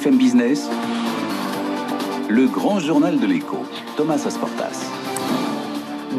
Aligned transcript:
BFM 0.00 0.16
Business, 0.16 0.70
le 2.30 2.46
grand 2.46 2.78
journal 2.78 3.18
de 3.18 3.26
l'écho, 3.26 3.58
Thomas 3.98 4.22
Asportas. 4.26 4.90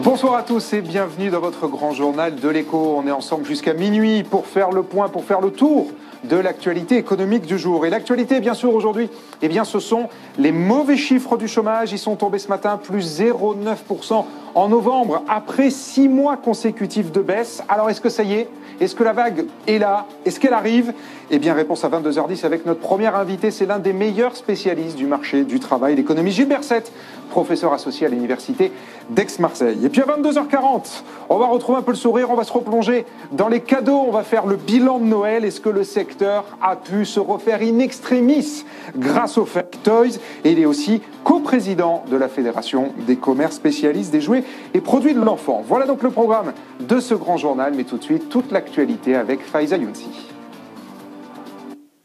Bonsoir 0.03 0.35
à 0.35 0.43
tous 0.43 0.73
et 0.73 0.81
bienvenue 0.81 1.31
dans 1.31 1.39
votre 1.39 1.67
grand 1.67 1.91
journal 1.91 2.35
de 2.35 2.47
l'écho. 2.47 2.95
On 2.97 3.07
est 3.07 3.11
ensemble 3.11 3.45
jusqu'à 3.45 3.73
minuit 3.73 4.21
pour 4.21 4.45
faire 4.45 4.69
le 4.69 4.83
point, 4.83 5.09
pour 5.09 5.23
faire 5.23 5.41
le 5.41 5.49
tour 5.49 5.87
de 6.23 6.35
l'actualité 6.35 6.97
économique 6.97 7.47
du 7.47 7.57
jour. 7.57 7.83
Et 7.87 7.89
l'actualité, 7.89 8.39
bien 8.39 8.53
sûr, 8.53 8.71
aujourd'hui, 8.75 9.09
eh 9.41 9.47
bien, 9.47 9.63
ce 9.63 9.79
sont 9.79 10.09
les 10.37 10.51
mauvais 10.51 10.97
chiffres 10.97 11.35
du 11.35 11.47
chômage. 11.47 11.91
Ils 11.91 11.97
sont 11.97 12.15
tombés 12.15 12.37
ce 12.37 12.49
matin, 12.49 12.77
plus 12.77 13.19
0,9% 13.19 14.25
en 14.53 14.69
novembre, 14.69 15.23
après 15.27 15.71
six 15.71 16.07
mois 16.07 16.37
consécutifs 16.37 17.11
de 17.11 17.21
baisse. 17.21 17.63
Alors, 17.67 17.89
est-ce 17.89 18.01
que 18.01 18.09
ça 18.09 18.21
y 18.21 18.33
est 18.33 18.49
Est-ce 18.81 18.95
que 18.95 19.03
la 19.03 19.13
vague 19.13 19.45
est 19.67 19.77
là? 19.77 20.07
Est-ce 20.25 20.39
qu'elle 20.39 20.55
arrive? 20.55 20.91
Eh 21.29 21.37
bien, 21.37 21.53
réponse 21.53 21.85
à 21.85 21.89
22h10 21.89 22.47
avec 22.47 22.65
notre 22.65 22.79
premier 22.79 23.05
invité. 23.05 23.51
C'est 23.51 23.67
l'un 23.67 23.77
des 23.77 23.93
meilleurs 23.93 24.35
spécialistes 24.35 24.97
du 24.97 25.05
marché 25.05 25.43
du 25.43 25.59
travail, 25.59 25.95
l'économie, 25.95 26.31
Gilles 26.31 26.47
Berset, 26.47 26.85
professeur 27.29 27.73
associé 27.73 28.07
à 28.07 28.09
l'université 28.09 28.71
d'Aix-Marseille. 29.11 29.85
Et 29.85 29.89
puis 29.89 30.01
à 30.01 30.05
22h40, 30.05 31.03
on 31.29 31.37
va 31.37 31.45
retrouver 31.45 31.77
un 31.77 31.81
peu 31.83 31.91
le 31.91 31.97
sourire, 31.97 32.31
on 32.31 32.35
va 32.35 32.43
se 32.43 32.51
replonger 32.51 33.05
dans 33.31 33.49
les 33.49 33.61
cadeaux, 33.61 34.03
on 34.07 34.11
va 34.11 34.23
faire 34.23 34.47
le 34.47 34.55
bilan 34.55 34.97
de 34.97 35.05
Noël. 35.05 35.45
Est-ce 35.45 35.61
que 35.61 35.69
le 35.69 35.83
secteur 35.83 36.43
a 36.59 36.75
pu 36.75 37.05
se 37.05 37.19
refaire 37.19 37.59
in 37.61 37.77
extremis 37.79 38.65
grâce 38.97 39.37
aux 39.37 39.45
Fake 39.45 39.83
Toys? 39.83 40.17
Et 40.43 40.53
il 40.53 40.59
est 40.59 40.65
aussi 40.65 41.03
co-président 41.23 42.03
de 42.09 42.17
la 42.17 42.27
Fédération 42.27 42.93
des 43.05 43.15
commerces 43.15 43.57
spécialistes 43.57 44.11
des 44.11 44.21
jouets 44.21 44.43
et 44.73 44.81
produits 44.81 45.13
de 45.13 45.21
l'enfant. 45.21 45.63
Voilà 45.65 45.85
donc 45.85 46.01
le 46.01 46.09
programme 46.09 46.51
de 46.79 46.99
ce 46.99 47.13
grand 47.13 47.37
journal, 47.37 47.73
mais 47.77 47.83
tout 47.83 47.97
de 47.97 48.03
suite, 48.03 48.27
toute 48.27 48.51
l'actualité 48.51 48.70
avec 49.15 49.41
Faiza 49.41 49.77
Younsi. 49.77 50.07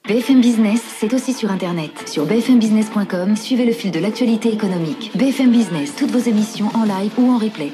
BFM 0.09 0.41
Business, 0.41 0.81
c'est 0.99 1.13
aussi 1.15 1.33
sur 1.33 1.51
Internet. 1.51 2.09
Sur 2.09 2.27
bfmbusiness.com, 2.27 3.35
suivez 3.37 3.65
le 3.65 3.73
fil 3.73 3.91
de 3.91 3.99
l'actualité 3.99 4.53
économique. 4.53 5.11
BFM 5.17 5.51
Business, 5.51 5.95
toutes 5.97 6.11
vos 6.11 6.31
émissions 6.31 6.69
en 6.75 6.85
live 6.85 7.13
ou 7.19 7.31
en 7.31 7.39
replay. 7.39 7.73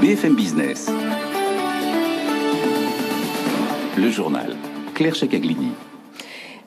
BFM 0.00 0.34
Business. 0.34 0.90
Le 3.96 4.10
journal. 4.10 4.56
Claire 4.94 5.14
Checaglini. 5.14 5.70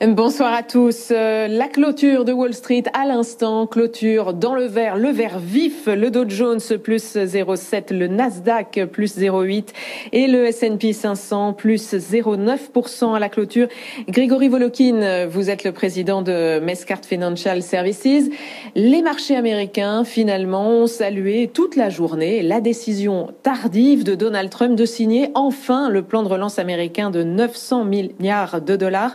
Bonsoir 0.08 0.52
à 0.52 0.64
tous. 0.64 1.12
Euh, 1.12 1.46
la 1.46 1.68
clôture 1.68 2.24
de 2.24 2.32
Wall 2.32 2.54
Street 2.54 2.82
à 2.92 3.06
l'instant, 3.06 3.68
clôture 3.68 4.34
dans 4.34 4.56
le 4.56 4.64
vert, 4.64 4.96
le 4.96 5.10
vert 5.10 5.38
vif, 5.38 5.86
le 5.86 6.10
Dow 6.10 6.24
Jones 6.28 6.58
plus 6.82 7.14
0,7, 7.14 7.94
le 7.94 8.08
Nasdaq 8.08 8.86
plus 8.90 9.16
0,8 9.16 9.68
et 10.10 10.26
le 10.26 10.46
S&P 10.46 10.92
500 10.92 11.52
plus 11.52 11.94
0,9% 11.94 13.14
à 13.14 13.20
la 13.20 13.28
clôture. 13.28 13.68
Grégory 14.08 14.48
Volokin, 14.48 15.28
vous 15.28 15.50
êtes 15.50 15.62
le 15.62 15.70
président 15.70 16.20
de 16.20 16.58
Mescart 16.58 17.04
Financial 17.04 17.62
Services. 17.62 18.28
Les 18.74 19.02
marchés 19.02 19.36
américains 19.36 20.02
finalement 20.02 20.68
ont 20.68 20.88
salué 20.88 21.48
toute 21.54 21.76
la 21.76 21.90
journée 21.90 22.42
la 22.42 22.60
décision 22.60 23.28
tardive 23.44 24.02
de 24.02 24.16
Donald 24.16 24.50
Trump 24.50 24.74
de 24.74 24.84
signer 24.84 25.28
enfin 25.36 25.88
le 25.90 26.02
plan 26.02 26.24
de 26.24 26.28
relance 26.28 26.58
américain 26.58 27.10
de 27.10 27.22
900 27.22 27.84
milliards 27.84 28.60
de 28.60 28.74
dollars, 28.74 29.14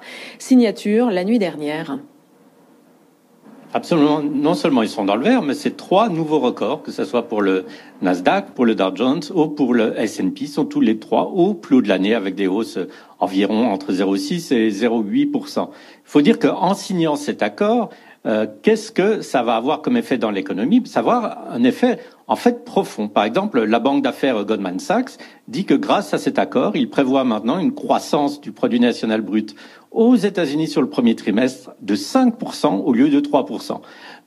Absolument. 3.73 4.21
Non 4.23 4.53
seulement 4.53 4.81
ils 4.81 4.89
sont 4.89 5.03
dans 5.03 5.17
le 5.17 5.23
vert, 5.23 5.41
mais 5.41 5.53
c'est 5.53 5.75
trois 5.75 6.07
nouveaux 6.07 6.39
records, 6.39 6.83
que 6.83 6.91
ce 6.91 7.03
soit 7.03 7.27
pour 7.27 7.41
le 7.41 7.65
Nasdaq, 8.01 8.51
pour 8.51 8.65
le 8.65 8.75
Dow 8.75 8.95
Jones 8.95 9.21
ou 9.35 9.47
pour 9.47 9.73
le 9.73 9.99
S&P, 9.99 10.47
sont 10.47 10.65
tous 10.65 10.79
les 10.79 10.99
trois 10.99 11.25
au 11.25 11.53
plus 11.53 11.81
de 11.81 11.89
l'année 11.89 12.13
avec 12.13 12.35
des 12.35 12.47
hausses 12.47 12.79
environ 13.19 13.67
entre 13.67 13.91
0,6 13.91 14.53
et 14.53 14.69
0,8% 14.69 15.67
Il 15.69 15.73
faut 16.05 16.21
dire 16.21 16.39
qu'en 16.39 16.73
signant 16.75 17.17
cet 17.17 17.43
accord, 17.43 17.89
euh, 18.25 18.45
qu'est-ce 18.61 18.91
que 18.91 19.21
ça 19.21 19.43
va 19.43 19.55
avoir 19.55 19.81
comme 19.81 19.95
effet 19.95 20.17
dans 20.17 20.31
l'économie? 20.31 20.81
Ça 20.85 21.01
va 21.01 21.15
avoir 21.15 21.51
un 21.51 21.63
effet 21.63 21.99
en 22.27 22.35
fait 22.35 22.65
profond. 22.65 23.07
Par 23.07 23.23
exemple, 23.23 23.63
la 23.63 23.79
banque 23.79 24.03
d'affaires 24.03 24.43
Goldman 24.43 24.79
Sachs 24.79 25.17
dit 25.47 25.65
que 25.65 25.73
grâce 25.73 26.13
à 26.13 26.17
cet 26.17 26.39
accord, 26.39 26.75
il 26.75 26.89
prévoit 26.89 27.23
maintenant 27.23 27.59
une 27.59 27.73
croissance 27.73 28.41
du 28.41 28.51
produit 28.51 28.79
national 28.79 29.21
brut 29.21 29.55
aux 29.91 30.15
États-Unis 30.15 30.67
sur 30.67 30.81
le 30.81 30.89
premier 30.89 31.15
trimestre 31.15 31.71
de 31.81 31.95
5% 31.95 32.81
au 32.83 32.93
lieu 32.93 33.09
de 33.09 33.19
3%. 33.19 33.79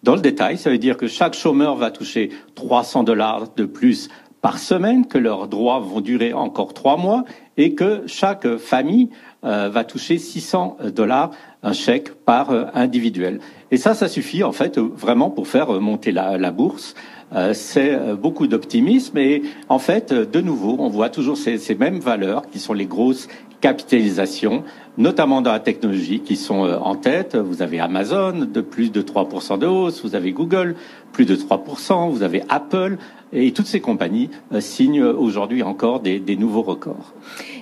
Dans 0.03 0.15
le 0.15 0.21
détail, 0.21 0.57
ça 0.57 0.71
veut 0.71 0.79
dire 0.79 0.97
que 0.97 1.07
chaque 1.07 1.35
chômeur 1.35 1.77
va 1.77 1.91
toucher 1.91 2.31
300 2.55 3.05
dollars 3.05 3.55
de 3.55 3.65
plus 3.67 4.09
par 4.41 4.59
semaine, 4.59 5.07
que 5.07 5.19
leurs 5.19 5.49
droits 5.49 5.81
vont 5.81 6.01
durer 6.01 6.33
encore 6.33 6.73
trois 6.73 6.97
mois 6.97 7.25
et 7.59 7.75
que 7.75 8.05
chaque 8.07 8.57
famille 8.57 9.11
va 9.43 9.85
toucher 9.85 10.19
600 10.19 10.77
dollars 10.95 11.31
un 11.63 11.73
chèque 11.73 12.13
par 12.25 12.51
euh, 12.51 12.65
individuel. 12.75 13.41
Et 13.71 13.77
ça, 13.77 13.95
ça 13.95 14.09
suffit 14.09 14.43
en 14.43 14.53
fait 14.53 14.79
vraiment 14.79 15.31
pour 15.31 15.49
faire 15.49 15.73
monter 15.81 16.13
la, 16.13 16.51
bourse. 16.51 16.95
Euh, 17.35 17.55
c'est 17.55 17.97
beaucoup 18.15 18.47
d'optimisme 18.47 19.19
et 19.19 19.43
en 19.69 19.79
fait, 19.79 20.13
de 20.13 20.41
nouveau, 20.41 20.77
on 20.79 20.89
voit 20.89 21.11
toujours 21.11 21.37
ces, 21.37 21.75
mêmes 21.79 22.01
valeurs 22.01 22.43
qui 22.51 22.59
sont 22.59 22.73
les 22.73 22.87
grosses 22.87 23.29
capitalisations, 23.61 24.65
notamment 24.99 25.41
dans 25.41 25.53
la 25.53 25.61
technologie, 25.61 26.21
qui 26.21 26.37
sont 26.37 26.61
en 26.61 26.95
tête. 26.95 27.37
Vous 27.37 27.63
avez 27.63 27.81
Amazon 27.81 28.33
de 28.33 28.61
plus 28.61 28.91
de 28.91 29.03
3% 29.03 29.59
de 29.59 29.67
hausse, 29.67 30.03
vous 30.03 30.15
avez 30.15 30.33
Google 30.33 30.77
plus 31.13 31.25
de 31.25 31.37
3%, 31.37 32.11
vous 32.11 32.23
avez 32.23 32.43
Apple 32.49 32.99
et 33.33 33.53
toutes 33.53 33.67
ces 33.67 33.81
compagnies 33.81 34.29
euh, 34.53 34.61
signent 34.61 35.05
aujourd'hui 35.05 35.63
encore 35.63 36.01
des, 36.01 36.19
des, 36.19 36.37
nouveaux 36.37 36.63
records. 36.63 37.15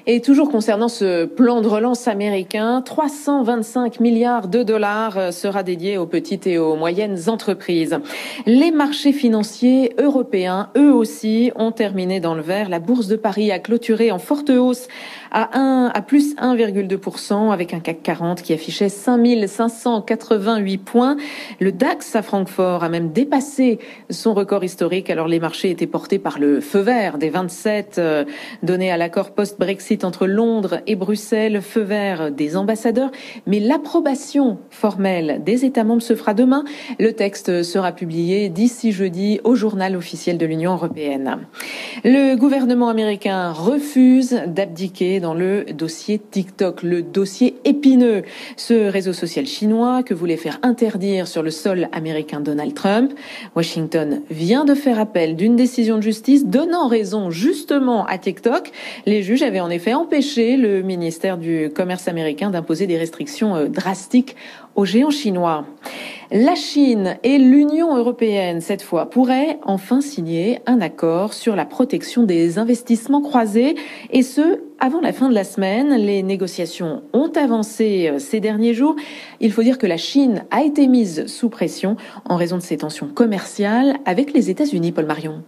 Et 0.06 0.22
toujours 0.22 0.50
concernant 0.50 0.88
ce 0.88 1.26
plan 1.26 1.60
de 1.60 1.68
relance 1.68 2.08
américain, 2.08 2.80
325 2.80 4.00
milliards 4.00 4.48
de 4.48 4.62
dollars 4.62 5.18
euh, 5.18 5.30
sera 5.30 5.62
dédié 5.62 5.98
aux 5.98 6.06
petites 6.06 6.46
et 6.46 6.56
aux 6.56 6.76
moyennes 6.76 7.18
entreprises. 7.28 7.98
Les 8.46 8.70
marchés 8.70 9.12
financiers 9.12 9.92
européens, 9.98 10.70
eux 10.76 10.92
aussi, 10.92 11.52
ont 11.54 11.72
terminé 11.72 12.20
dans 12.20 12.34
le 12.34 12.42
vert. 12.42 12.70
La 12.70 12.80
bourse 12.80 13.06
de 13.06 13.16
Paris 13.16 13.52
a 13.52 13.58
clôturé 13.58 14.10
en 14.10 14.18
forte 14.18 14.48
hausse 14.48 14.88
à 15.30 15.58
1, 15.58 15.90
à 15.92 16.00
plus 16.00 16.34
1,2% 16.36 17.17
avec 17.50 17.74
un 17.74 17.80
CAC 17.80 18.02
40 18.02 18.42
qui 18.42 18.52
affichait 18.52 18.88
5588 18.88 20.78
points. 20.78 21.16
Le 21.60 21.72
DAX 21.72 22.14
à 22.14 22.22
Francfort 22.22 22.84
a 22.84 22.88
même 22.88 23.12
dépassé 23.12 23.80
son 24.08 24.34
record 24.34 24.64
historique. 24.64 25.10
Alors 25.10 25.26
les 25.28 25.40
marchés 25.40 25.70
était 25.70 25.86
porté 25.86 26.18
par 26.18 26.38
le 26.38 26.60
feu 26.60 26.78
vert 26.78 27.18
des 27.18 27.28
27 27.28 27.96
euh, 27.98 28.24
donné 28.62 28.90
à 28.90 28.96
l'accord 28.96 29.32
post-Brexit 29.32 30.04
entre 30.04 30.26
Londres 30.26 30.80
et 30.86 30.96
Bruxelles, 30.96 31.60
feu 31.60 31.82
vert 31.82 32.30
des 32.30 32.56
ambassadeurs, 32.56 33.10
mais 33.46 33.60
l'approbation 33.60 34.58
formelle 34.70 35.42
des 35.44 35.64
États 35.64 35.84
membres 35.84 36.02
se 36.02 36.14
fera 36.14 36.34
demain. 36.34 36.64
Le 36.98 37.12
texte 37.12 37.62
sera 37.62 37.92
publié 37.92 38.48
d'ici 38.48 38.92
jeudi 38.92 39.40
au 39.44 39.54
journal 39.54 39.96
officiel 39.96 40.38
de 40.38 40.46
l'Union 40.46 40.72
européenne. 40.72 41.40
Le 42.04 42.36
gouvernement 42.36 42.88
américain 42.88 43.52
refuse 43.52 44.40
d'abdiquer 44.46 45.20
dans 45.20 45.34
le 45.34 45.64
dossier 45.64 46.18
TikTok, 46.18 46.82
dossier 47.12 47.56
épineux, 47.64 48.22
ce 48.56 48.74
réseau 48.74 49.12
social 49.12 49.46
chinois 49.46 50.04
que 50.04 50.14
voulait 50.14 50.36
faire 50.36 50.60
interdire 50.62 51.26
sur 51.26 51.42
le 51.42 51.50
sol 51.50 51.88
américain 51.90 52.40
Donald 52.40 52.74
Trump. 52.74 53.12
Washington 53.56 54.22
vient 54.30 54.64
de 54.64 54.74
faire 54.74 55.00
appel 55.00 55.34
d'une 55.34 55.48
une 55.48 55.56
décision 55.56 55.96
de 55.96 56.02
justice 56.02 56.44
donnant 56.44 56.88
raison 56.88 57.30
justement 57.30 58.04
à 58.04 58.18
TikTok. 58.18 58.70
Les 59.06 59.22
juges 59.22 59.42
avaient 59.42 59.60
en 59.60 59.70
effet 59.70 59.94
empêché 59.94 60.58
le 60.58 60.82
ministère 60.82 61.38
du 61.38 61.70
Commerce 61.74 62.06
américain 62.06 62.50
d'imposer 62.50 62.86
des 62.86 62.98
restrictions 62.98 63.56
euh, 63.56 63.68
drastiques 63.68 64.36
aux 64.76 64.84
géants 64.84 65.10
chinois. 65.10 65.64
La 66.30 66.56
Chine 66.56 67.16
et 67.22 67.38
l'Union 67.38 67.96
européenne, 67.96 68.60
cette 68.60 68.82
fois, 68.82 69.08
pourraient 69.08 69.58
enfin 69.62 70.02
signer 70.02 70.60
un 70.66 70.82
accord 70.82 71.32
sur 71.32 71.56
la 71.56 71.64
protection 71.64 72.22
des 72.22 72.58
investissements 72.58 73.22
croisés, 73.22 73.76
et 74.10 74.22
ce, 74.22 74.60
avant 74.78 75.00
la 75.00 75.14
fin 75.14 75.30
de 75.30 75.34
la 75.34 75.44
semaine. 75.44 75.96
Les 75.96 76.22
négociations 76.22 77.02
ont 77.14 77.32
avancé 77.34 78.10
euh, 78.10 78.18
ces 78.18 78.40
derniers 78.40 78.74
jours. 78.74 78.94
Il 79.40 79.52
faut 79.52 79.62
dire 79.62 79.78
que 79.78 79.86
la 79.86 79.96
Chine 79.96 80.44
a 80.50 80.62
été 80.62 80.86
mise 80.86 81.24
sous 81.28 81.48
pression 81.48 81.96
en 82.26 82.36
raison 82.36 82.58
de 82.58 82.62
ses 82.62 82.76
tensions 82.76 83.08
commerciales 83.08 83.96
avec 84.04 84.34
les 84.34 84.50
États-Unis, 84.50 84.92
Paul 84.92 85.06
Marion. 85.06 85.42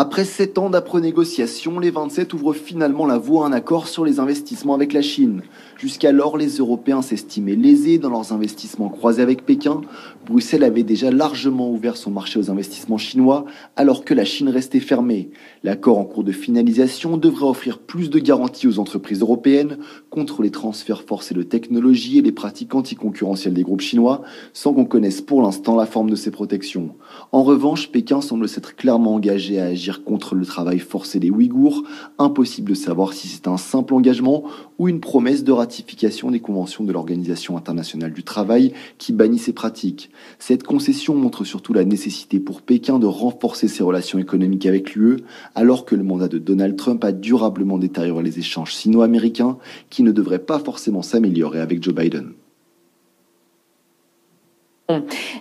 Après 0.00 0.24
sept 0.24 0.58
ans 0.58 0.70
d'après 0.70 1.00
négociations, 1.00 1.80
les 1.80 1.90
27 1.90 2.32
ouvrent 2.32 2.52
finalement 2.52 3.04
la 3.04 3.18
voie 3.18 3.44
à 3.44 3.48
un 3.48 3.52
accord 3.52 3.88
sur 3.88 4.04
les 4.04 4.20
investissements 4.20 4.76
avec 4.76 4.92
la 4.92 5.02
Chine. 5.02 5.42
Jusqu'alors, 5.76 6.36
les 6.36 6.58
Européens 6.58 7.02
s'estimaient 7.02 7.56
lésés 7.56 7.98
dans 7.98 8.10
leurs 8.10 8.32
investissements 8.32 8.90
croisés 8.90 9.22
avec 9.22 9.44
Pékin. 9.44 9.80
Bruxelles 10.24 10.62
avait 10.62 10.84
déjà 10.84 11.10
largement 11.10 11.68
ouvert 11.68 11.96
son 11.96 12.12
marché 12.12 12.38
aux 12.38 12.48
investissements 12.48 12.96
chinois, 12.96 13.44
alors 13.74 14.04
que 14.04 14.14
la 14.14 14.24
Chine 14.24 14.50
restait 14.50 14.78
fermée. 14.78 15.30
L'accord 15.64 15.98
en 15.98 16.04
cours 16.04 16.22
de 16.22 16.30
finalisation 16.30 17.16
devrait 17.16 17.48
offrir 17.48 17.80
plus 17.80 18.08
de 18.08 18.20
garanties 18.20 18.68
aux 18.68 18.78
entreprises 18.78 19.22
européennes 19.22 19.78
contre 20.18 20.42
les 20.42 20.50
transferts 20.50 21.02
forcés 21.02 21.32
de 21.32 21.44
technologie 21.44 22.18
et 22.18 22.22
les 22.22 22.32
pratiques 22.32 22.74
anticoncurrentielles 22.74 23.54
des 23.54 23.62
groupes 23.62 23.82
chinois, 23.82 24.22
sans 24.52 24.74
qu'on 24.74 24.84
connaisse 24.84 25.20
pour 25.20 25.42
l'instant 25.42 25.76
la 25.76 25.86
forme 25.86 26.10
de 26.10 26.16
ces 26.16 26.32
protections. 26.32 26.96
En 27.30 27.44
revanche, 27.44 27.92
Pékin 27.92 28.20
semble 28.20 28.48
s'être 28.48 28.74
clairement 28.74 29.14
engagé 29.14 29.60
à 29.60 29.66
agir 29.66 30.02
contre 30.02 30.34
le 30.34 30.44
travail 30.44 30.80
forcé 30.80 31.20
des 31.20 31.30
Ouïghours. 31.30 31.84
Impossible 32.18 32.70
de 32.70 32.74
savoir 32.74 33.12
si 33.12 33.28
c'est 33.28 33.46
un 33.46 33.58
simple 33.58 33.94
engagement 33.94 34.42
ou 34.80 34.88
une 34.88 34.98
promesse 34.98 35.44
de 35.44 35.52
ratification 35.52 36.32
des 36.32 36.40
conventions 36.40 36.82
de 36.82 36.92
l'Organisation 36.92 37.56
internationale 37.56 38.12
du 38.12 38.24
travail 38.24 38.72
qui 38.98 39.12
bannit 39.12 39.38
ces 39.38 39.52
pratiques. 39.52 40.10
Cette 40.40 40.64
concession 40.64 41.14
montre 41.14 41.44
surtout 41.44 41.74
la 41.74 41.84
nécessité 41.84 42.40
pour 42.40 42.62
Pékin 42.62 42.98
de 42.98 43.06
renforcer 43.06 43.68
ses 43.68 43.84
relations 43.84 44.18
économiques 44.18 44.66
avec 44.66 44.96
l'UE, 44.96 45.18
alors 45.54 45.84
que 45.84 45.94
le 45.94 46.02
mandat 46.02 46.26
de 46.26 46.38
Donald 46.38 46.74
Trump 46.74 47.04
a 47.04 47.12
durablement 47.12 47.78
détérioré 47.78 48.24
les 48.24 48.40
échanges 48.40 48.74
sino-américains 48.74 49.58
qui 49.90 50.02
ne 50.02 50.07
devraient 50.10 50.38
pas 50.38 50.58
forcément 50.58 51.02
s'améliorer 51.02 51.60
avec 51.60 51.82
Joe 51.82 51.94
Biden. 51.94 52.32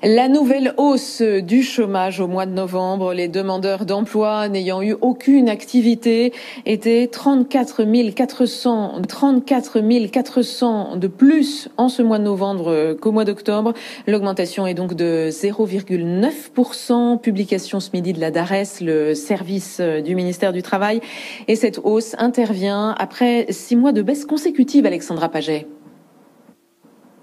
La 0.03 0.27
nouvelle 0.27 0.73
hausse 0.75 1.21
du 1.21 1.63
chômage 1.63 2.19
au 2.19 2.27
mois 2.27 2.45
de 2.45 2.51
novembre, 2.51 3.13
les 3.13 3.29
demandeurs 3.29 3.85
d'emploi 3.85 4.49
n'ayant 4.49 4.81
eu 4.81 4.93
aucune 4.99 5.47
activité 5.47 6.33
étaient 6.65 7.07
34 7.07 7.85
400, 8.13 9.01
34 9.07 9.79
400 10.11 10.97
de 10.97 11.07
plus 11.07 11.69
en 11.77 11.87
ce 11.87 12.01
mois 12.01 12.19
de 12.19 12.25
novembre 12.25 12.97
qu'au 12.99 13.13
mois 13.13 13.23
d'octobre. 13.23 13.73
L'augmentation 14.05 14.67
est 14.67 14.73
donc 14.73 14.95
de 14.95 15.29
0,9%. 15.31 17.21
Publication 17.21 17.79
ce 17.79 17.91
midi 17.93 18.11
de 18.11 18.19
la 18.19 18.31
DARES, 18.31 18.81
le 18.81 19.15
service 19.15 19.79
du 19.79 20.13
ministère 20.15 20.51
du 20.51 20.61
Travail. 20.61 20.99
Et 21.47 21.55
cette 21.55 21.79
hausse 21.85 22.17
intervient 22.19 22.93
après 22.99 23.45
six 23.51 23.77
mois 23.77 23.93
de 23.93 24.01
baisse 24.01 24.25
consécutive, 24.25 24.85
Alexandra 24.85 25.29
Paget. 25.29 25.67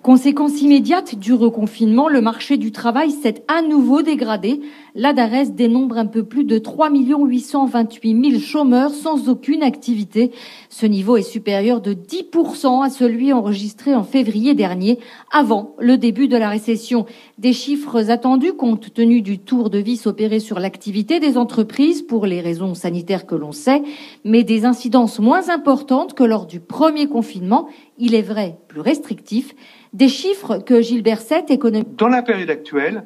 Conséquence 0.05 0.61
immédiate 0.61 1.15
du 1.15 1.33
reconfinement, 1.33 2.11
le 2.11 2.21
marché 2.21 2.59
du 2.59 2.73
travail 2.73 3.11
s'est 3.11 3.43
à 3.49 3.63
nouveau 3.63 4.03
dégradé. 4.03 4.61
La 4.95 5.15
DARES 5.15 5.53
dénombre 5.55 5.97
un 5.97 6.05
peu 6.05 6.25
plus 6.25 6.45
de 6.45 6.59
3 6.59 6.91
828 6.91 8.33
000 8.33 8.43
chômeurs 8.43 8.91
sans 8.91 9.31
aucune 9.31 9.63
activité. 9.63 10.31
Ce 10.69 10.85
niveau 10.85 11.17
est 11.17 11.23
supérieur 11.23 11.81
de 11.81 11.95
10% 11.95 12.85
à 12.85 12.91
celui 12.91 13.33
enregistré 13.33 13.95
en 13.95 14.05
février 14.05 14.53
dernier, 14.53 14.99
avant 15.33 15.75
le 15.79 15.97
début 15.97 16.29
de 16.29 16.37
la 16.37 16.51
récession. 16.51 17.07
Des 17.39 17.55
chiffres 17.55 18.11
attendus 18.11 18.53
compte 18.53 18.93
tenu 18.93 19.23
du 19.23 19.39
tour 19.39 19.71
de 19.71 19.79
vis 19.79 20.07
opéré 20.07 20.39
sur 20.39 20.61
l'activité 20.61 21.19
des 21.19 21.39
entreprises 21.39 22.03
pour 22.03 22.27
les 22.27 22.43
raisons 22.43 22.75
sanitaires 22.75 23.25
que 23.25 23.37
l'on 23.37 23.53
sait, 23.53 23.83
mais 24.23 24.45
des 24.45 24.67
incidences 24.67 25.19
moins 25.19 25.49
importantes 25.49 26.13
que 26.13 26.25
lors 26.25 26.45
du 26.45 26.61
premier 26.61 27.07
confinement, 27.07 27.69
il 27.97 28.15
est 28.15 28.21
vrai 28.21 28.59
restrictif. 28.81 29.55
Des 29.93 30.09
chiffres 30.09 30.59
que 30.59 30.81
Gilbert 30.81 31.21
Sett, 31.21 31.51
économiste. 31.51 31.97
Dans 31.97 32.09
la 32.09 32.23
période 32.23 32.51
actuelle, 32.51 33.05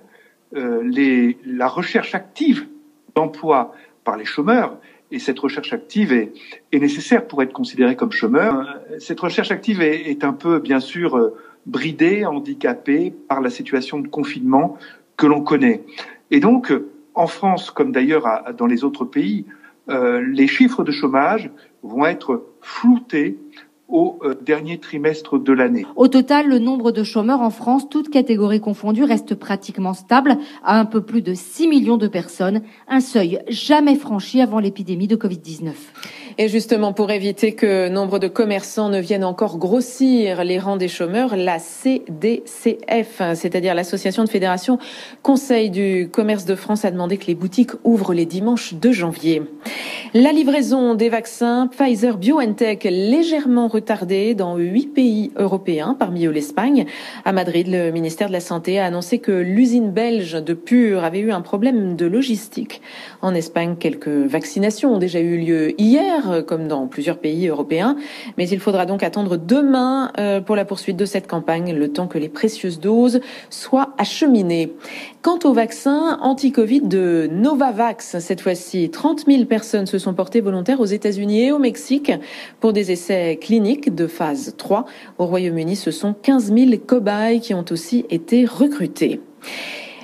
euh, 0.57 1.35
la 1.45 1.69
recherche 1.69 2.15
active 2.15 2.67
d'emploi 3.15 3.73
par 4.05 4.17
les 4.17 4.25
chômeurs, 4.25 4.79
et 5.11 5.19
cette 5.19 5.39
recherche 5.39 5.73
active 5.73 6.13
est, 6.13 6.33
nécessaire 6.73 7.27
pour 7.27 7.43
être 7.43 7.53
considéré 7.53 7.97
comme 7.97 8.13
chômeur. 8.13 8.79
Cette 8.99 9.21
recherche 9.21 9.51
active 9.51 9.81
est, 9.81 10.23
un 10.23 10.35
peu, 10.35 10.59
bien 10.59 10.81
sûr, 10.81 11.17
euh, 11.17 11.35
bridée, 11.67 12.27
handicapée 12.27 13.15
par 13.29 13.41
la 13.41 13.51
situation 13.51 13.99
de 13.99 14.09
confinement 14.09 14.77
que 15.17 15.27
l'on 15.27 15.43
connaît. 15.43 15.83
Et 16.31 16.41
donc, 16.41 16.73
en 17.15 17.27
France, 17.27 17.71
comme 17.71 17.91
d'ailleurs 17.93 18.27
dans 18.57 18.67
les 18.67 18.85
autres 18.85 19.05
pays, 19.05 19.47
euh, 19.89 20.21
les 20.21 20.47
chiffres 20.47 20.85
de 20.85 20.93
chômage 20.93 21.51
vont 21.83 22.05
être 22.07 22.45
floutés 22.61 23.39
au 23.89 24.19
euh, 24.23 24.35
dernier 24.41 24.79
trimestre 24.79 25.39
de 25.39 25.53
l'année. 25.53 25.87
Au 25.97 26.09
total, 26.09 26.49
le 26.49 26.59
nombre 26.59 26.93
de 26.93 27.03
chômeurs 27.03 27.41
en 27.41 27.51
France, 27.51 27.89
toutes 27.89 28.11
catégories 28.11 28.61
confondues, 28.61 29.05
reste 29.05 29.35
pratiquement 29.35 29.95
stable 29.95 30.37
à 30.63 30.79
un 30.79 30.85
peu 30.85 31.01
plus 31.01 31.23
de 31.23 31.35
6 31.35 31.69
millions 31.69 31.97
de 31.97 32.09
personnes, 32.09 32.63
un 32.87 33.01
seuil 33.01 33.41
jamais 33.49 33.97
franchi 33.97 34.41
avant 34.41 34.61
l'épidémie 34.61 35.09
de 35.09 35.17
Covid-19. 35.17 35.73
Et 36.41 36.47
justement, 36.47 36.93
pour 36.93 37.11
éviter 37.11 37.53
que 37.57 37.89
nombre 37.89 38.21
de 38.21 38.29
commerçants 38.29 38.91
ne 38.91 39.01
viennent 39.01 39.25
encore 39.25 39.59
grossir 39.59 40.45
les 40.45 40.61
rangs 40.61 40.77
des 40.77 40.87
chômeurs, 40.87 41.35
la 41.35 41.59
CDCF, 41.59 43.21
c'est-à-dire 43.35 43.75
l'Association 43.75 44.23
de 44.23 44.29
fédération 44.29 44.79
Conseil 45.25 45.69
du 45.69 46.09
commerce 46.13 46.45
de 46.45 46.55
France, 46.55 46.85
a 46.85 46.93
demandé 46.93 47.17
que 47.17 47.27
les 47.27 47.35
boutiques 47.35 47.73
ouvrent 47.83 48.15
les 48.15 48.25
dimanches 48.25 48.75
de 48.75 48.93
janvier. 48.93 49.43
La 50.15 50.31
livraison 50.31 50.95
des 50.95 51.09
vaccins 51.09 51.69
Pfizer 51.77 52.17
BioNTech 52.17 52.85
légèrement 52.85 53.67
retardée 53.67 54.37
dans 54.37 54.57
huit 54.59 54.95
pays 54.95 55.33
européens, 55.35 55.97
parmi 55.99 56.25
eux 56.27 56.31
l'Espagne. 56.31 56.87
À 57.25 57.33
Madrid, 57.33 57.67
le 57.69 57.91
ministère 57.91 58.29
de 58.29 58.33
la 58.33 58.39
Santé 58.39 58.79
a 58.79 58.87
annoncé 58.87 59.19
que 59.19 59.33
l'usine 59.33 59.91
belge 59.91 60.35
de 60.35 60.55
Pure 60.55 61.03
avait 61.03 61.19
eu 61.19 61.33
un 61.33 61.41
problème 61.41 61.97
de 61.97 62.07
logistique. 62.07 62.81
En 63.23 63.35
Espagne, 63.35 63.75
quelques 63.77 64.07
vaccinations 64.07 64.95
ont 64.95 64.99
déjà 64.99 65.19
eu 65.19 65.37
lieu 65.37 65.75
hier 65.81 66.28
comme 66.47 66.69
dans 66.69 66.87
plusieurs 66.87 67.19
pays 67.19 67.49
européens. 67.49 67.97
Mais 68.37 68.49
il 68.49 68.61
faudra 68.61 68.87
donc 68.87 69.03
attendre 69.03 69.37
demain 69.37 70.13
euh, 70.19 70.41
pour 70.41 70.57
la 70.57 70.65
poursuite 70.65 70.97
de 70.97 71.05
cette 71.05 71.27
campagne, 71.27 71.75
le 71.75 71.93
temps 71.93 72.07
que 72.07 72.19
les 72.19 72.29
précieuses 72.29 72.81
doses 72.81 73.21
soient 73.51 73.95
acheminées. 73.99 74.73
Quant 75.23 75.39
au 75.45 75.53
vaccin 75.53 76.19
anti-Covid 76.23 76.83
de 76.83 77.29
Novavax, 77.31 78.19
cette 78.19 78.41
fois-ci, 78.41 78.91
30 78.91 79.27
000 79.27 79.45
personnes 79.45 79.87
se 79.87 79.99
sont 79.99 80.15
portées 80.15 80.41
volontaires 80.41 80.81
aux 80.81 80.87
États-Unis 80.87 81.47
et 81.47 81.53
au 81.53 81.59
Mexique 81.59 82.13
pour 82.61 82.73
des 82.73 82.93
essais 82.93 83.39
cliniques 83.41 83.95
de 83.95 84.07
phase 84.07 84.55
3. 84.57 84.85
Au 85.19 85.27
Royaume-Uni, 85.27 85.77
ce 85.77 85.91
sont 85.91 86.15
15 86.15 86.53
000 86.55 86.71
cobayes 86.87 87.41
qui 87.41 87.55
ont 87.55 87.65
aussi 87.71 88.07
été 88.11 88.45
recrutés. 88.45 89.21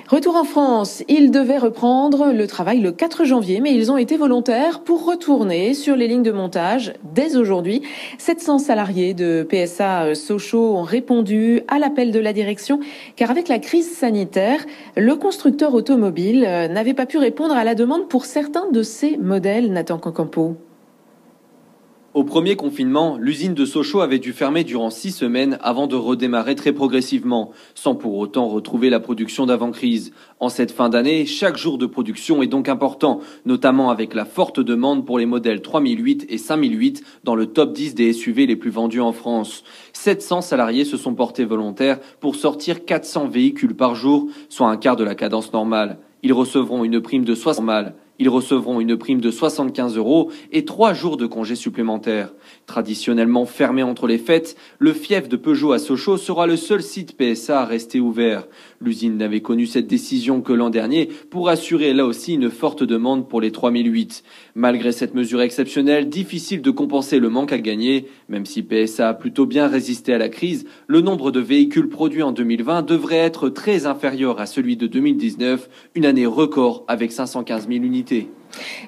Retour 0.07 0.35
en 0.35 0.43
France, 0.43 1.03
ils 1.07 1.31
devaient 1.31 1.57
reprendre 1.57 2.31
le 2.31 2.45
travail 2.45 2.79
le 2.79 2.91
4 2.91 3.25
janvier, 3.25 3.59
mais 3.59 3.73
ils 3.73 3.91
ont 3.91 3.97
été 3.97 4.17
volontaires 4.17 4.81
pour 4.81 5.03
retourner 5.03 5.73
sur 5.73 5.95
les 5.95 6.07
lignes 6.07 6.21
de 6.21 6.31
montage 6.31 6.93
dès 7.15 7.35
aujourd'hui. 7.35 7.81
700 8.19 8.59
salariés 8.59 9.15
de 9.15 9.41
PSA 9.49 10.13
Sochaux 10.13 10.75
ont 10.75 10.83
répondu 10.83 11.61
à 11.67 11.79
l'appel 11.79 12.11
de 12.11 12.19
la 12.19 12.33
direction, 12.33 12.79
car 13.15 13.31
avec 13.31 13.47
la 13.47 13.57
crise 13.57 13.97
sanitaire, 13.97 14.63
le 14.95 15.15
constructeur 15.15 15.73
automobile 15.73 16.41
n'avait 16.41 16.93
pas 16.93 17.07
pu 17.07 17.17
répondre 17.17 17.55
à 17.55 17.63
la 17.63 17.73
demande 17.73 18.07
pour 18.07 18.25
certains 18.25 18.69
de 18.69 18.83
ses 18.83 19.17
modèles, 19.17 19.73
Nathan 19.73 19.97
Cancampo. 19.97 20.55
Au 22.15 22.23
premier 22.23 22.55
confinement, 22.55 23.17
l'usine 23.19 23.53
de 23.53 23.65
Sochaux 23.65 23.99
avait 23.99 24.19
dû 24.19 24.31
fermer 24.31 24.63
durant 24.63 24.89
six 24.89 25.11
semaines 25.11 25.57
avant 25.61 25.85
de 25.85 25.97
redémarrer 25.97 26.55
très 26.55 26.71
progressivement, 26.71 27.51
sans 27.73 27.93
pour 27.93 28.15
autant 28.17 28.47
retrouver 28.47 28.89
la 28.89 29.01
production 29.01 29.45
d'avant-crise. 29.45 30.13
En 30.39 30.47
cette 30.47 30.71
fin 30.71 30.87
d'année, 30.87 31.25
chaque 31.25 31.57
jour 31.57 31.77
de 31.77 31.85
production 31.85 32.41
est 32.41 32.47
donc 32.47 32.69
important, 32.69 33.19
notamment 33.45 33.89
avec 33.89 34.13
la 34.13 34.23
forte 34.23 34.61
demande 34.61 35.05
pour 35.05 35.19
les 35.19 35.25
modèles 35.25 35.61
3008 35.61 36.27
et 36.29 36.37
5008 36.37 37.03
dans 37.25 37.35
le 37.35 37.47
top 37.47 37.73
10 37.73 37.95
des 37.95 38.13
SUV 38.13 38.45
les 38.45 38.55
plus 38.55 38.71
vendus 38.71 39.01
en 39.01 39.11
France. 39.11 39.65
700 39.91 40.39
salariés 40.39 40.85
se 40.85 40.95
sont 40.95 41.15
portés 41.15 41.43
volontaires 41.43 41.99
pour 42.21 42.37
sortir 42.37 42.85
400 42.85 43.27
véhicules 43.27 43.75
par 43.75 43.93
jour, 43.93 44.29
soit 44.47 44.69
un 44.69 44.77
quart 44.77 44.95
de 44.95 45.03
la 45.03 45.15
cadence 45.15 45.51
normale. 45.51 45.97
Ils 46.23 46.31
recevront 46.31 46.85
une 46.85 47.01
prime 47.01 47.25
de 47.25 47.35
60 47.35 47.65
mal. 47.65 47.95
Ils 48.17 48.29
recevront 48.29 48.79
une 48.79 48.95
prime 48.95 49.19
de 49.19 49.29
75 49.29 49.97
euros 49.97 50.31
et 50.53 50.63
trois 50.63 50.93
jours 50.93 51.17
de 51.17 51.25
congés 51.25 51.55
supplémentaires. 51.55 52.33
Traditionnellement 52.65 53.45
fermé 53.45 53.83
entre 53.83 54.07
les 54.07 54.17
fêtes, 54.17 54.55
le 54.79 54.93
fief 54.93 55.27
de 55.27 55.35
Peugeot 55.35 55.73
à 55.73 55.79
Sochaux 55.79 56.15
sera 56.15 56.47
le 56.47 56.55
seul 56.55 56.81
site 56.81 57.17
PSA 57.17 57.61
à 57.61 57.65
rester 57.65 57.99
ouvert. 57.99 58.47
L'usine 58.79 59.17
n'avait 59.17 59.41
connu 59.41 59.65
cette 59.65 59.87
décision 59.87 60.41
que 60.41 60.53
l'an 60.53 60.69
dernier 60.69 61.09
pour 61.29 61.49
assurer 61.49 61.93
là 61.93 62.05
aussi 62.05 62.35
une 62.35 62.49
forte 62.49 62.83
demande 62.83 63.27
pour 63.27 63.41
les 63.41 63.51
3008. 63.51 64.23
Malgré 64.55 64.93
cette 64.93 65.13
mesure 65.13 65.41
exceptionnelle, 65.41 66.07
difficile 66.07 66.61
de 66.61 66.71
compenser 66.71 67.19
le 67.19 67.29
manque 67.29 67.51
à 67.51 67.57
gagner. 67.57 68.07
Même 68.29 68.45
si 68.45 68.63
PSA 68.63 69.09
a 69.09 69.13
plutôt 69.13 69.45
bien 69.45 69.67
résisté 69.67 70.13
à 70.13 70.17
la 70.17 70.29
crise, 70.29 70.65
le 70.87 71.01
nombre 71.01 71.31
de 71.31 71.41
véhicules 71.41 71.89
produits 71.89 72.23
en 72.23 72.31
2020 72.31 72.83
devrait 72.83 73.17
être 73.17 73.49
très 73.49 73.87
inférieur 73.87 74.39
à 74.39 74.45
celui 74.45 74.77
de 74.77 74.87
2019, 74.87 75.69
une 75.95 76.05
année 76.05 76.25
record 76.25 76.85
avec 76.87 77.11
515 77.11 77.67
000 77.67 77.83
unités. 77.83 78.04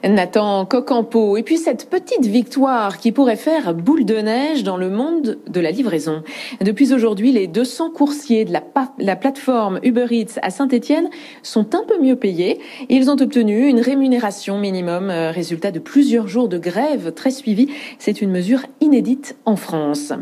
Nathan 0.04 0.66
Cocampo. 0.66 1.38
Et 1.38 1.44
puis 1.44 1.58
cette 1.58 1.90
petite 1.90 2.26
victoire 2.26 2.98
qui 2.98 3.12
pourrait 3.12 3.36
faire 3.36 3.74
boule 3.74 4.06
de 4.06 4.16
neige 4.16 4.64
dans 4.64 4.78
le 4.78 4.90
monde 4.90 5.40
de 5.48 5.60
la 5.60 5.72
livraison. 5.72 6.24
Depuis 6.62 6.94
aujourd'hui, 6.94 7.32
les 7.32 7.48
200 7.48 7.92
coursiers 7.92 8.46
de 8.46 8.54
la, 8.54 8.64
la 9.00 9.16
plateforme 9.16 9.80
Uber 9.84 10.08
Eats 10.12 10.40
à 10.42 10.50
Saint-Etienne 10.50 11.10
sont 11.44 11.76
un 11.76 11.84
peu 11.88 12.02
mieux 12.02 12.16
payés. 12.16 12.60
Ils 12.90 13.10
ont 13.10 13.20
obtenu 13.20 13.68
une 13.68 13.82
rémunération 13.82 14.58
minimum, 14.58 15.10
euh, 15.10 15.32
résultat 15.32 15.72
de 15.72 15.80
plusieurs 15.80 16.28
jours 16.28 16.48
de 16.48 16.58
grève 16.58 17.14
très 17.14 17.32
suivis. 17.32 17.70
C'est 18.00 18.22
une 18.22 18.32
mesure 18.32 18.62
inédite 18.82 19.38
en 19.46 19.56
France. 19.56 20.14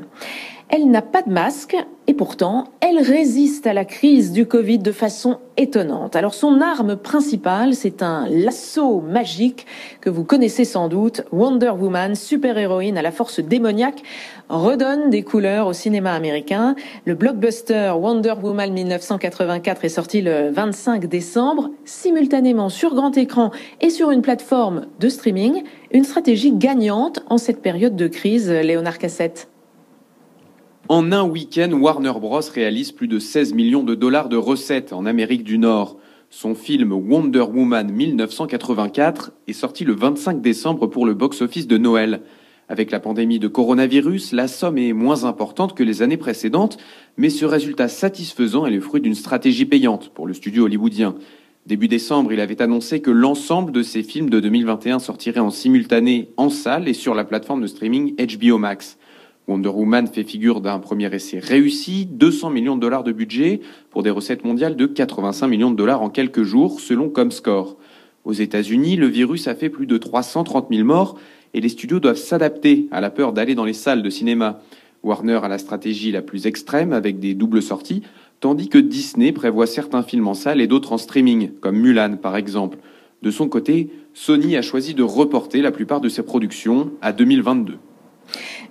Elle 0.70 0.90
n'a 0.90 1.04
pas 1.04 1.22
de 1.22 1.30
masque 1.30 1.78
et 2.08 2.14
pourtant, 2.14 2.66
elle 2.82 2.98
résiste 2.98 3.68
à 3.68 3.74
la 3.74 3.86
crise 3.86 4.32
du 4.32 4.48
Covid 4.48 4.80
de 4.80 4.92
façon 4.92 5.38
étonnante. 5.58 6.16
Alors 6.16 6.34
son 6.34 6.60
arme 6.60 6.96
principale, 6.96 7.76
c'est 7.76 8.02
un 8.02 8.28
lasso 8.28 9.02
magique 9.02 9.68
que 10.02 10.10
vous 10.10 10.24
connaissez 10.24 10.66
sans 10.66 10.88
doute. 10.88 11.24
Wonder 11.32 11.70
Woman, 11.70 12.16
super-héroïne 12.16 12.98
à 12.98 13.04
la 13.04 13.12
force 13.12 13.40
démoniaque, 13.40 14.02
redonne 14.50 15.12
des 15.12 15.24
couleurs 15.24 15.68
au 15.68 15.74
cinéma 15.74 16.14
américain. 16.14 16.76
Le 17.06 17.14
blockbuster 17.14 17.94
Wonder 17.98 18.34
Woman 18.42 18.74
1984 18.74 19.86
est 19.86 19.90
sorti 19.90 20.22
le 20.22 20.50
25 20.50 21.06
décembre, 21.06 21.70
simultanément 21.86 22.70
sur 22.70 22.96
grand 22.96 23.16
écran 23.18 23.52
et 23.82 23.92
sur 23.92 24.10
une 24.10 24.22
plateforme 24.24 24.88
de 25.00 25.10
streaming. 25.10 25.64
Une 25.92 26.04
stratégie 26.04 26.54
gagnante 26.54 27.24
en 27.30 27.38
cette 27.38 27.62
période 27.62 27.96
de 27.96 28.08
crise, 28.08 28.50
Léonard 28.50 28.98
Cassette. 28.98 29.48
En 30.88 31.12
un 31.12 31.24
week-end, 31.24 31.72
Warner 31.72 32.14
Bros. 32.22 32.42
réalise 32.54 32.92
plus 32.92 33.08
de 33.08 33.18
16 33.18 33.56
millions 33.56 33.82
de 33.82 33.96
dollars 33.96 34.30
de 34.30 34.38
recettes 34.38 34.94
en 34.94 35.08
Amérique 35.08 35.44
du 35.44 35.58
Nord. 35.58 35.98
Son 36.30 36.54
film 36.54 36.92
Wonder 36.92 37.42
Woman 37.42 37.92
1984 37.92 39.32
est 39.48 39.54
sorti 39.54 39.84
le 39.84 39.94
25 39.94 40.42
décembre 40.42 40.86
pour 40.86 41.08
le 41.08 41.16
box-office 41.16 41.66
de 41.66 41.80
Noël. 41.80 42.22
Avec 42.70 42.92
la 42.92 43.00
pandémie 43.00 43.40
de 43.40 43.48
coronavirus, 43.48 44.32
la 44.32 44.48
somme 44.48 44.78
est 44.78 44.94
moins 44.94 45.24
importante 45.24 45.76
que 45.76 45.82
les 45.82 46.04
années 46.04 46.18
précédentes, 46.18 46.78
mais 47.18 47.32
ce 47.32 47.46
résultat 47.46 47.88
satisfaisant 47.88 48.68
est 48.68 48.72
le 48.72 48.80
fruit 48.80 49.02
d'une 49.02 49.16
stratégie 49.16 49.66
payante 49.66 50.10
pour 50.10 50.28
le 50.28 50.36
studio 50.36 50.66
hollywoodien. 50.66 51.16
Début 51.66 51.88
décembre, 51.88 52.32
il 52.32 52.40
avait 52.40 52.62
annoncé 52.62 53.02
que 53.02 53.10
l'ensemble 53.10 53.72
de 53.72 53.82
ses 53.82 54.04
films 54.04 54.30
de 54.30 54.40
2021 54.40 55.00
sortiraient 55.00 55.40
en 55.40 55.50
simultané 55.50 56.30
en 56.38 56.52
salle 56.52 56.88
et 56.88 56.94
sur 56.94 57.16
la 57.16 57.24
plateforme 57.24 57.64
de 57.64 57.68
streaming 57.68 58.16
HBO 58.18 58.60
Max. 58.60 59.00
Wonder 59.48 59.70
Woman 59.70 60.08
fait 60.08 60.24
figure 60.24 60.60
d'un 60.60 60.80
premier 60.80 61.14
essai 61.14 61.38
réussi, 61.38 62.08
200 62.08 62.50
millions 62.50 62.76
de 62.76 62.82
dollars 62.82 63.04
de 63.04 63.12
budget 63.12 63.62
pour 63.92 64.02
des 64.02 64.10
recettes 64.10 64.44
mondiales 64.44 64.76
de 64.76 64.88
85 64.88 65.48
millions 65.48 65.70
de 65.70 65.76
dollars 65.76 66.02
en 66.02 66.10
quelques 66.10 66.42
jours, 66.42 66.80
selon 66.80 67.10
Comscore. 67.10 67.78
Aux 68.24 68.34
États-Unis, 68.34 68.96
le 68.96 69.06
virus 69.06 69.48
a 69.48 69.54
fait 69.54 69.70
plus 69.70 69.86
de 69.86 69.98
330 69.98 70.68
000 70.72 70.84
morts 70.84 71.20
et 71.54 71.62
les 71.62 71.70
studios 71.70 72.00
doivent 72.00 72.16
s'adapter 72.16 72.88
à 72.90 73.02
la 73.02 73.12
peur 73.12 73.34
d'aller 73.34 73.54
dans 73.54 73.66
les 73.66 73.74
salles 73.74 74.02
de 74.02 74.10
cinéma. 74.10 74.62
Warner 75.04 75.40
a 75.44 75.48
la 75.48 75.60
stratégie 75.60 76.12
la 76.12 76.24
plus 76.24 76.48
extrême 76.48 76.92
avec 76.92 77.20
des 77.20 77.36
doubles 77.36 77.62
sorties, 77.62 78.02
tandis 78.40 78.68
que 78.68 78.80
Disney 78.80 79.32
prévoit 79.32 79.68
certains 79.68 80.02
films 80.02 80.28
en 80.28 80.34
salle 80.34 80.60
et 80.60 80.66
d'autres 80.66 80.92
en 80.92 80.98
streaming, 80.98 81.52
comme 81.62 81.78
Mulan 81.78 82.18
par 82.18 82.36
exemple. 82.36 82.80
De 83.22 83.30
son 83.30 83.48
côté, 83.48 83.92
Sony 84.16 84.58
a 84.58 84.64
choisi 84.64 84.96
de 84.96 85.04
reporter 85.04 85.62
la 85.62 85.72
plupart 85.72 86.02
de 86.02 86.10
ses 86.10 86.24
productions 86.24 86.92
à 87.02 87.14
2022. 87.14 87.78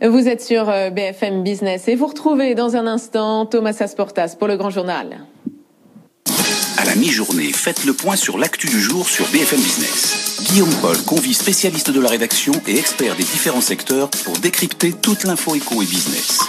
Vous 0.03 0.29
êtes 0.29 0.43
sur 0.43 0.69
euh, 0.69 0.91
BFM 0.91 1.43
Business 1.43 1.89
et 1.89 1.95
vous 1.95 2.07
retrouvez 2.07 2.55
dans 2.55 2.77
un 2.77 2.87
instant 2.87 3.47
Thomas 3.47 3.77
Asportas 3.81 4.37
pour 4.39 4.49
le 4.49 4.57
Grand 4.57 4.71
Journal. 4.71 5.27
À 6.77 6.85
la 6.85 6.97
mi-journée, 6.97 7.53
faites 7.53 7.85
le 7.85 7.93
point 7.93 8.17
sur 8.17 8.37
l'actu 8.37 8.67
du 8.67 8.81
jour 8.81 9.09
sur 9.09 9.27
BFM 9.29 9.61
Business. 9.61 10.43
Guillaume 10.51 10.75
Paul 10.83 10.97
convie 11.05 11.33
spécialistes 11.33 11.91
de 11.91 12.01
la 12.01 12.11
rédaction 12.11 12.53
et 12.67 12.77
experts 12.77 13.17
des 13.17 13.23
différents 13.23 13.61
secteurs 13.61 14.11
pour 14.25 14.37
décrypter 14.39 14.93
toute 14.93 15.25
l'info 15.25 15.55
éco 15.55 15.81
et 15.81 15.87
business. 15.87 16.41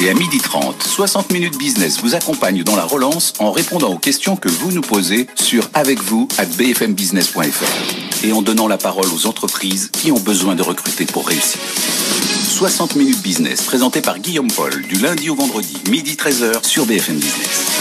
Et 0.00 0.08
à 0.08 0.14
midi 0.14 0.38
30, 0.38 0.82
60 0.82 1.32
minutes 1.32 1.58
business 1.58 2.00
vous 2.00 2.14
accompagne 2.14 2.64
dans 2.64 2.76
la 2.76 2.84
relance 2.84 3.34
en 3.38 3.52
répondant 3.52 3.92
aux 3.92 3.98
questions 3.98 4.36
que 4.36 4.48
vous 4.48 4.72
nous 4.72 4.80
posez 4.80 5.26
sur 5.34 5.68
avec 5.74 6.00
vous 6.00 6.26
at 6.38 6.46
bfmbusiness.fr 6.46 8.24
et 8.24 8.32
en 8.32 8.42
donnant 8.42 8.68
la 8.68 8.78
parole 8.78 9.06
aux 9.14 9.26
entreprises 9.26 9.90
qui 9.92 10.10
ont 10.10 10.20
besoin 10.20 10.54
de 10.54 10.62
recruter 10.62 11.04
pour 11.04 11.28
réussir. 11.28 11.60
60 12.62 12.94
minutes 12.94 13.20
business 13.22 13.62
présenté 13.62 14.00
par 14.00 14.20
Guillaume 14.20 14.46
Paul 14.46 14.82
du 14.82 14.94
lundi 14.94 15.28
au 15.28 15.34
vendredi, 15.34 15.74
midi 15.90 16.14
13h 16.14 16.64
sur 16.64 16.86
BFM 16.86 17.16
Business. 17.16 17.71